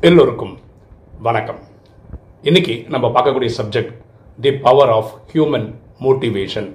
எல்லோருக்கும் 0.00 0.58
வணக்கம். 1.18 1.58
இன்னைக்கு 2.42 2.84
நம்ம 2.88 3.08
பார்க்கக்கூடிய 3.08 3.50
subject 3.62 3.92
the 4.40 4.52
power 4.52 4.90
of 4.90 5.10
human 5.32 5.74
motivation 6.00 6.74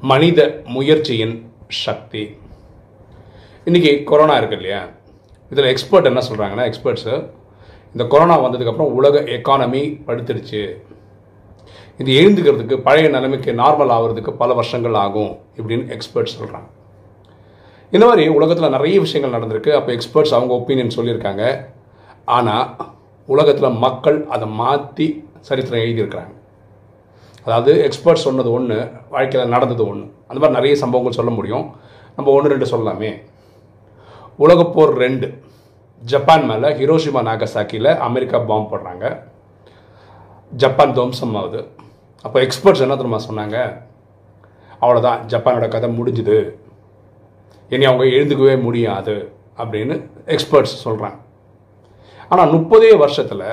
மனித 0.00 0.60
முயற்சியின் 0.64 1.52
சக்தி. 1.68 2.36
இன்னைக்கு 3.64 4.04
கொரோனா 4.04 4.36
இருக்கு 4.36 4.56
இல்லையா? 4.56 4.88
இதில் 5.50 5.64
எக்ஸ்பர்ட் 5.64 6.04
என்ன 6.04 6.20
சொல்கிறாங்கன்னா 6.28 6.72
எக்ஸ்பர்ட்ஸு 6.72 7.30
இந்த 7.92 8.04
கொரோனா 8.04 8.44
வந்ததுக்கப்புறம் 8.44 8.94
உலக 9.00 9.20
எக்கானமி 9.20 10.02
படுத்துருச்சு 10.06 10.76
இது 11.98 12.12
எழுந்துக்கிறதுக்கு 12.20 12.76
பழைய 12.76 13.08
நிலைமைக்கு 13.08 13.52
நார்மல் 13.52 13.92
ஆகிறதுக்கு 13.96 14.30
பல 14.30 14.52
வருஷங்கள் 14.52 14.94
ஆகும் 14.94 15.38
இப்படின்னு 15.56 15.98
எக்ஸ்பர்ட்ஸ் 15.98 16.38
சொல்கிறாங்க 16.40 16.68
இந்த 17.90 18.06
மாதிரி 18.06 18.28
உலகத்தில் 18.28 18.70
நிறைய 18.70 19.00
விஷயங்கள் 19.00 19.40
நடந்திருக்கு. 19.40 19.70
அப்போ 19.70 19.92
எக்ஸ்பர்ட்ஸ் 19.92 20.34
அவங்க 20.34 20.54
ஒப்பீனியன் 20.54 20.96
சொல்லியிருக்காங்க. 20.96 21.76
ஆனால் 22.36 22.66
உலகத்தில் 23.34 23.78
மக்கள் 23.84 24.18
அதை 24.34 24.46
மாற்றி 24.60 25.06
சரித்திரம் 25.48 25.84
எழுதியிருக்கிறாங்க. 25.84 26.34
அதாவது 27.46 27.72
எக்ஸ்பர்ட் 27.86 28.24
சொன்னது 28.26 28.50
ஒன்று 28.56 28.76
வாழ்க்கையில் 29.14 29.52
நடந்தது 29.54 29.82
ஒன்று 29.90 30.06
அந்த 30.28 30.38
மாதிரி 30.40 30.56
நிறைய 30.58 30.74
சம்பவங்கள் 30.82 31.18
சொல்ல 31.18 31.32
முடியும். 31.38 31.66
நம்ம 32.16 32.32
ஒன்று 32.36 32.52
ரெண்டு 32.52 32.66
சொல்லலாமே. 32.72 33.10
உலகப்போர் 34.44 34.92
ரெண்டு. 35.04 35.28
ஜப்பான் 36.02 36.44
மேலே 36.50 36.68
ஹிரோஷிமா 36.80 37.20
நாகசாக்கியில் 37.28 37.90
அமெரிக்கா 38.08 38.38
பாம்பு 38.48 38.68
போடுறாங்க. 38.70 39.06
ஜப்பான் 40.62 40.94
துவம்சம் 40.98 41.36
ஆகுது. 41.40 41.60
அப்போ 42.26 42.38
எக்ஸ்பர்ட்ஸ் 42.46 42.84
என்ன 42.86 42.96
தெரியுமா 43.00 43.20
சொன்னாங்க? 43.28 43.56
அவ்வளோதான் 44.82 45.22
ஜப்பானோட 45.32 45.68
கதை 45.68 45.88
முடிஞ்சுது. 45.98 46.38
இனி 47.74 47.84
அவங்க 47.90 48.04
எழுந்துக்கவே 48.16 48.54
முடியாது 48.66 49.16
அப்படின்னு 49.62 49.96
எக்ஸ்பர்ட்ஸ் 50.34 50.76
சொல்கிறாங்க 50.84 51.18
ஆனால் 52.30 52.52
முப்பதே 52.54 52.90
வருஷத்தில் 53.02 53.48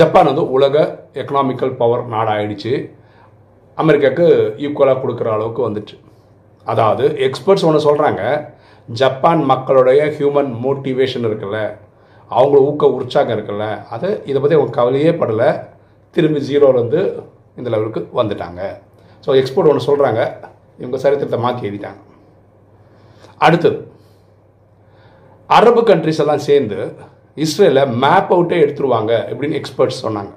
ஜப்பான் 0.00 0.28
வந்து 0.30 0.44
உலக 0.56 0.76
எக்கனாமிக்கல் 1.20 1.78
பவர் 1.80 2.04
நாடாயிடுச்சு. 2.14 2.72
அமெரிக்காவுக்கு 3.78 4.26
ஈக்குவலாக 4.64 5.00
கொடுக்குற 5.02 5.28
அளவுக்கு 5.36 5.62
வந்துச்சு. 5.66 5.96
அதாவது 6.66 7.04
எக்ஸ்பர்ட்ஸ் 7.26 7.66
ஒன்று 7.68 7.86
சொல்கிறாங்க 7.88 8.22
ஜப்பான் 9.00 9.42
மக்களுடைய 9.52 10.00
ஹியூமன் 10.16 10.50
மோட்டிவேஷன் 10.64 11.26
இருக்குல்ல 11.28 11.58
அவங்கள 12.30 12.58
ஊக்க 12.68 12.84
உற்சாகம் 12.98 13.34
இருக்குல்ல 13.36 13.66
அது 13.94 14.08
இதை 14.30 14.38
பற்றி 14.40 14.56
அவங்க 14.58 14.74
கவலையே 14.78 15.12
படலை. 15.20 15.50
திரும்பி 16.16 16.40
ஜீரோலேருந்து 16.48 17.00
இந்த 17.58 17.68
லெவலுக்கு 17.74 18.00
வந்துட்டாங்க. 18.20 18.60
ஸோ 19.24 19.30
எக்ஸ்போர்ட் 19.40 19.70
ஒன்று 19.72 19.88
சொல்கிறாங்க 19.90 20.20
இவங்க 20.82 20.98
சரித்திரத்தை 21.04 21.38
மாற்றி 21.44 21.68
எழுதிட்டாங்க. 21.68 22.00
அடுத்தது 23.46 23.78
அரபு 25.58 25.80
கண்ட்ரிஸ் 25.90 26.22
எல்லாம் 26.24 26.46
சேர்ந்து 26.48 26.78
இஸ்ரேலை 27.36 27.82
மேப் 28.02 28.32
அவுட்டே 28.34 28.56
எடுத்துருவாங்க 28.64 29.12
அப்படின்னு 29.30 29.58
எக்ஸ்பர்ட்ஸ் 29.60 30.02
சொன்னாங்க. 30.04 30.32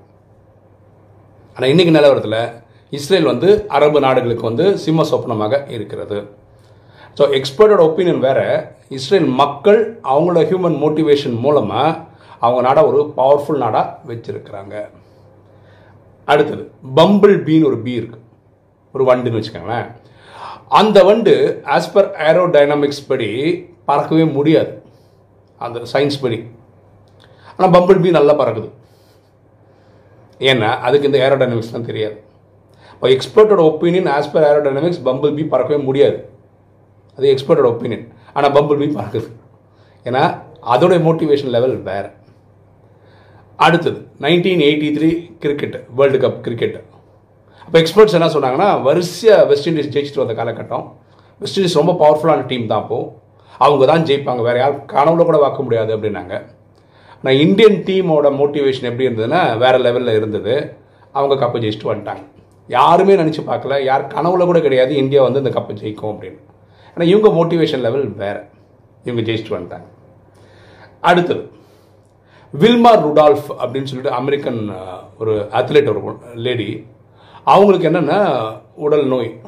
ஆனால் 1.56 1.72
இன்னைக்கு 1.74 1.96
நிலவரத்தில் 1.98 2.40
இஸ்ரேல் 2.98 3.24
வந்து 3.24 3.50
அரபு 3.78 4.00
நாடுகளுக்கு 4.06 4.50
வந்து 4.50 4.78
சிம்ம 4.78 5.06
சொப்னமாக 5.12 5.72
இருக்கிறது. 5.76 6.18
ஸோ 7.18 7.24
எக்ஸ்பர்ட்டோட 7.38 7.82
ஒப்பீனியன் 7.90 8.22
வேறு. 8.28 8.48
இஸ்ரேல் 8.98 9.28
மக்கள் 9.42 9.80
அவங்களோட 10.14 10.42
ஹியூமன் 10.50 10.78
மோட்டிவேஷன் 10.84 11.38
மூலமாக 11.46 12.00
அவங்க 12.40 12.62
நாடை 12.68 12.84
ஒரு 12.90 13.14
பவர்ஃபுல் 13.18 13.64
நாடாக 13.66 13.94
வச்சுருக்கிறாங்க. 14.10 14.76
அடுத்தது 16.28 16.64
பம்பிள் 17.00 17.36
பீன்னு 17.48 17.70
ஒரு 17.72 17.80
பீ 17.86 17.94
இருக்கு. 18.02 18.20
ஒரு 18.94 19.04
வண்டுன்னு 19.12 19.40
வச்சுக்கோங்களேன். 19.40 19.88
அந்த 20.80 20.98
வண்டு 21.04 21.34
ஆஸ் 21.76 21.94
பர் 21.94 22.10
ஏரோ 22.28 22.44
படி 23.10 23.30
பறக்கவே 23.90 24.32
முடியாது. 24.38 24.72
அந்த 25.58 25.80
சயின்ஸ் 25.94 26.22
படி. 26.22 26.38
ஆனால் 27.58 27.74
பம்பிள் 27.76 28.02
பீ 28.04 28.10
நல்லா 28.20 28.34
பறக்குது. 28.42 28.70
ஏன்னா 30.50 30.70
அதுக்கு 30.88 31.10
இந்த 31.10 31.20
ஏரோடைனமிக்ஸ்லாம் 31.26 31.90
தெரியாது. 31.90 32.18
இப்போ 32.94 33.08
எக்ஸ்பர்ட்டோட 33.16 33.62
opinion 33.72 34.10
as 34.16 34.32
per 34.34 34.48
aerodynamics 34.50 35.02
bumble 35.08 35.34
bee 35.38 35.44
பறக்கவே 35.54 35.80
முடியாது. 35.90 36.18
அது 37.18 37.32
எக்ஸ்பர்ட்டோட 37.34 37.68
ஒப்பீனியன் 37.74 38.06
ஆனால் 38.36 38.54
பம்பிள் 38.58 38.80
பீ 38.82 38.88
பறக்குது. 38.98 39.30
ஏன்னா 40.06 40.24
அதோடைய 40.74 41.00
மோட்டிவேஷன் 41.08 41.54
லெவல் 41.56 41.76
வேறு. 41.90 42.10
அடுத்தது 43.66 44.00
nineteen 44.24 44.64
eighty 44.68 44.88
three 44.96 45.10
cricket 45.44 45.76
world 45.98 46.20
cup 46.24 46.40
cricket 46.46 46.78
அப்போ 47.66 47.78
எக்ஸ்பர்ட்ஸ் 47.82 48.16
என்ன 48.18 48.28
சொன்னாங்கன்னா 48.34 48.68
வரிசையாக 48.88 49.46
வெஸ்ட் 49.52 49.70
இண்டீஸ் 49.70 49.94
ஜெயிச்சுட்டு 49.94 50.22
வந்த 50.24 50.34
காலகட்டம் 50.40 50.84
வெஸ்ட் 51.42 51.58
இண்டீஸ் 51.60 51.78
ரொம்ப 51.80 51.94
பவர்ஃபுல்லான 52.02 52.44
டீம் 52.52 52.68
தான் 52.72 52.82
அப்போது 52.84 53.08
அவங்க 53.66 53.84
தான் 53.92 54.06
ஜெயிப்பாங்க. 54.10 54.42
வேறு 54.48 54.60
யாரும் 54.62 54.84
கனவுல 54.94 55.26
கூட 55.30 55.38
பார்க்க 55.46 55.66
முடியாது 55.68 55.92
அப்படின்னாங்க. 55.96 56.36
நான் 57.24 57.34
இந்தியன் 57.34 57.84
டீமோட 57.84 58.26
மோட்டிவேஷன் 58.26 58.82
எப்படி 58.82 59.08
இருந்ததுன்னா 59.08 59.58
வேறு 59.58 59.78
லெவலில் 59.78 60.16
இருந்தது. 60.16 60.76
அவங்க 61.12 61.46
கப்பை 61.46 61.50
ஜெயிச்சுட்டு 61.50 61.94
வந்துட்டாங்க. 61.94 62.26
யாருமே 62.68 63.16
நினச்சி 63.16 63.44
பார்க்கல. 63.48 63.84
யார் 63.84 64.14
கனவுல 64.14 64.46
கூட 64.46 64.60
கிடையாது 64.60 64.96
இந்தியா 64.96 65.24
வந்து 65.24 65.42
இந்த 65.42 65.60
கப்பை 65.60 65.74
ஜெயிக்கும் 65.74 66.14
அப்படின்னு. 66.14 66.40
ஆனால் 66.96 67.08
இவங்க 67.08 67.30
மோட்டிவேஷன் 67.30 67.80
லெவல் 67.80 68.08
வேறு. 68.08 68.42
இவங்க 69.04 69.32
ஜெயிச்சுட்டு 69.32 69.58
வந்துட்டாங்க. 69.58 69.88
அடுத்தது 71.02 71.52
வில்மார் 72.52 73.08
ருடால்ஃப் 73.08 73.48
அப்படின்னு 73.60 73.84
சொல்லிட்டு 73.84 74.12
அமெரிக்கன் 74.12 74.70
ஒரு 75.20 75.48
அத்லெட் 75.52 75.88
ஒரு 75.88 76.18
லேடி 76.36 76.86
அவங்களுக்கு 77.44 77.90
என்னென்னா 77.90 78.42
உடல் 78.76 79.08
நோய். 79.08 79.40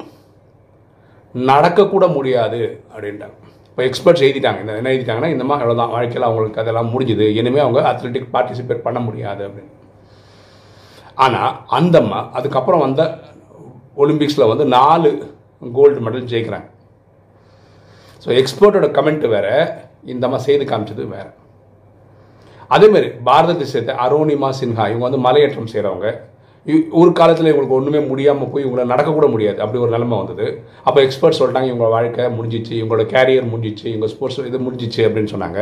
நடக்கக்கூட 1.34 2.12
முடியாது 2.12 2.84
அப்படின்ட்டாங்க. 2.96 3.36
இப்போ 3.78 3.88
எக்ஸ்பர்ட்ஸ் 3.88 4.22
எழுதிட்டாங்க. 4.26 4.60
இந்த 4.62 4.72
என்ன 4.80 4.92
எழுதிட்டாங்கன்னா 4.92 5.28
இந்த 5.32 5.44
மாதிரி 5.48 5.62
அவ்வளோதான் 5.64 5.92
வாழ்க்கையில் 5.96 6.24
அவங்களுக்கு 6.28 6.60
அதெல்லாம் 6.62 6.88
முடிஞ்சுது. 6.92 7.26
இனிமேல் 7.40 7.62
அவங்க 7.64 7.80
அத்லெட்டிக் 7.90 8.26
பார்ட்டிசிபேட் 8.32 8.80
பண்ண 8.86 9.00
முடியாது 9.04 9.42
அப்படின்னு. 9.48 9.70
ஆனால் 11.24 11.52
அந்தம்மா 11.78 12.20
அதுக்கப்புறம் 12.38 12.82
வந்த 12.84 13.02
ஒலிம்பிக்ஸில் 14.04 14.50
வந்து 14.52 14.64
நாலு 14.74 15.10
கோல்டு 15.76 16.02
மெடல் 16.06 16.26
ஜெயிக்கிறாங்க. 16.32 16.68
ஸோ 18.24 18.30
எக்ஸ்பர்ட்டோட 18.40 18.88
கமெண்ட் 18.98 19.28
வேறு 19.34 19.54
இந்தம்மா 20.14 20.40
செய்து 20.48 20.66
காமிச்சது 20.72 21.06
வேறு. 21.14 21.30
அதேமாரி 22.76 23.10
பாரதத்தை 23.30 23.64
தேசத்தை 23.64 23.96
அரோனிமா 24.06 24.50
சின்ஹா 24.62 24.86
இவங்க 24.92 25.06
வந்து 25.08 25.24
மலையேற்றம் 25.28 25.72
செய்கிறவங்க 25.74 26.08
ஒரு 27.00 27.10
காலத்தில் 27.18 27.50
இவங்களுக்கு 27.50 27.76
ஒன்றுமே 27.76 28.00
முடியாமல் 28.08 28.50
போய் 28.52 28.64
இவங்களை 28.64 28.84
நடக்கக்கூட 28.92 29.26
முடியாது. 29.34 29.58
அப்படி 29.64 29.82
ஒரு 29.84 29.92
நிலமை 29.96 30.16
வந்தது. 30.18 30.46
அப்போ 30.86 30.98
எக்ஸ்பர்ட் 31.04 31.38
சொல்லிட்டாங்க 31.40 31.70
இவங்க 31.72 31.88
வாழ்க்கை 31.96 32.24
முடிஞ்சிச்சு 32.38 32.72
இவங்களோட 32.80 33.04
கேரியர் 33.14 33.46
முடிஞ்சிச்சு 33.52 33.86
இவங்க 33.92 34.08
ஸ்போர்ட்ஸ் 34.14 34.48
இது 34.50 34.58
முடிஞ்சிச்சு 34.66 35.00
அப்படின்னு 35.08 35.32
சொன்னாங்க. 35.34 35.60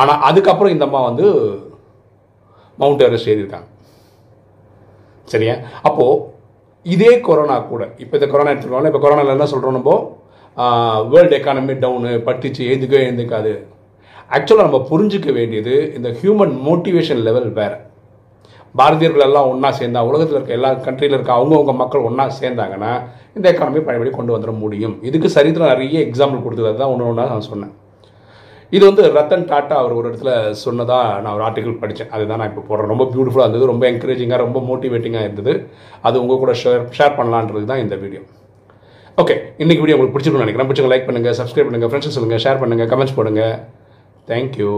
ஆனால் 0.00 0.22
அதுக்கப்புறம் 0.28 0.74
இந்த 0.74 0.84
அம்மா 0.88 1.02
வந்து 1.08 1.26
மவுண்ட் 2.78 3.04
எவரெஸ்ட் 3.06 3.30
எழுதியிருக்காங்க 3.32 3.68
சரியா? 5.32 5.54
அப்போது 5.88 6.22
இதே 6.86 7.12
கொரோனா 7.26 7.56
கூட 7.72 7.82
இப்போ 8.02 8.14
இந்த 8.18 8.28
கொரோனா 8.30 8.52
எடுத்துருக்கோம்ல 8.52 8.92
இப்போ 8.92 9.02
கொரோனாவில் 9.02 9.36
என்ன 9.36 9.48
சொல்கிறோம் 9.52 9.76
நம்ம? 9.78 9.98
வேர்ல்டு 11.12 11.36
எக்கானமி 11.38 11.74
டவுனு 11.84 12.12
பட்டுச்சு 12.28 12.62
எழுந்துக்கோ 12.70 12.98
எழுந்துக்காது 13.06 13.52
ஆக்சுவலாக 14.36 14.68
நம்ம 14.68 14.80
புரிஞ்சிக்க 14.90 15.28
வேண்டியது 15.38 15.74
இந்த 15.98 16.08
ஹியூமன் 16.20 16.54
மோட்டிவேஷன் 16.68 17.22
லெவல் 17.28 17.48
வேறு. 17.60 17.76
பாரதியர்கள் 18.78 19.26
எல்லாம் 19.26 19.48
ஒன்றா 19.52 19.70
சேர்ந்தா 19.78 20.00
உலகத்தில் 20.08 20.38
இருக்க 20.38 20.58
எல்லா 20.58 20.70
கண்ட்ரியில் 20.86 21.16
இருக்க 21.16 21.32
அவங்கவுங்க 21.38 21.72
மக்கள் 21.82 22.06
ஒன்றா 22.08 22.24
சேர்ந்தாங்கன்னா 22.40 22.92
இந்த 23.36 23.46
எக்கானமி 23.52 23.80
பழையபடி 23.86 24.10
கொண்டு 24.16 24.34
வந்துட 24.34 24.52
முடியும். 24.64 24.96
இதுக்கு 25.08 25.28
சரித்திரம் 25.36 25.72
நிறைய 25.72 26.00
எக்ஸாம்பிள் 26.08 26.44
கொடுத்தது. 26.46 26.72
தான் 26.82 26.92
ஒன்று 26.94 27.08
ஒன்றா 27.12 27.26
நான் 27.32 27.48
சொன்னேன். 27.50 27.72
இது 28.76 28.82
வந்து 28.88 29.04
ரத்தன் 29.16 29.46
டாட்டா 29.50 29.76
அவர் 29.82 29.94
ஒரு 29.98 30.06
இடத்துல 30.10 30.32
சொன்னதாக 30.64 31.20
நான் 31.22 31.34
ஒரு 31.36 31.44
ஆர்டிக்கல் 31.46 31.80
படித்தேன் 31.80 32.12
அதுதான் 32.16 32.40
நான் 32.40 32.50
இப்போ 32.52 32.62
போடுறேன். 32.68 32.90
ரொம்ப 32.94 33.06
பியூட்டிஃபுல்லாக 33.14 33.48
இருந்தது. 33.48 33.70
ரொம்ப 33.72 33.84
என்கரேஜிங்காக 33.92 34.40
ரொம்ப 34.44 34.60
மோட்டிவேட்டிங்காக 34.68 35.28
இருந்தது. 35.28 35.54
அது 36.08 36.22
உங்கள் 36.22 36.42
கூட 36.44 36.54
ஷேர் 36.62 36.86
ஷேர் 36.98 37.18
பண்ணலான்றது 37.18 37.64
தான் 37.72 37.82
இந்த 37.84 37.96
வீடியோ 38.04 38.22
ஓகே 39.18 39.36
இன்றைக்கி 39.62 39.82
வீடியோ 39.82 39.96
உங்களுக்கு 39.96 40.14
பிடிச்சிருக்குன்னு 40.16 40.46
நினைக்கிறேன். 40.46 40.68
பிடிச்சிங்க 40.70 40.92
லைக் 40.94 41.08
பண்ணுங்கள் 41.08 41.38
சப்ஸ்கிரைப் 41.40 41.68
பண்ணுங்கள் 41.68 41.92
ஃப்ரெண்ட்ஸ் 41.92 42.16
சொல்லுங்கள் 42.18 42.44
ஷேர் 42.46 42.62
பண்ணுங்கள் 42.62 42.90
கமெண்ட்ஸ் 42.92 43.16
போடுங்கள் 43.18 43.56
தேங்க்யூ 44.28 44.74